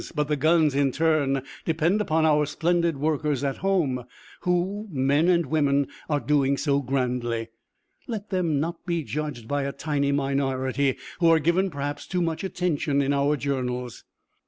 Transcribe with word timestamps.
But 0.15 0.29
the 0.29 0.35
guns, 0.35 0.73
in 0.73 0.91
turn, 0.91 1.43
depend 1.63 2.01
upon 2.01 2.25
our 2.25 2.47
splendid 2.47 2.97
workers 2.97 3.43
at 3.43 3.57
home, 3.57 4.05
who, 4.39 4.87
men 4.89 5.27
and 5.29 5.45
women, 5.45 5.89
are 6.09 6.19
doing 6.19 6.57
so 6.57 6.81
grandly. 6.81 7.49
Let 8.07 8.31
them 8.31 8.59
not 8.59 8.83
be 8.87 9.03
judged 9.03 9.47
by 9.47 9.61
a 9.61 9.71
tiny 9.71 10.11
minority, 10.11 10.97
who 11.19 11.27
are 11.27 11.37
given, 11.37 11.69
perhaps, 11.69 12.07
too 12.07 12.23
much 12.23 12.43
attention 12.43 12.99
in 12.99 13.13
our 13.13 13.37
journals. 13.37 14.03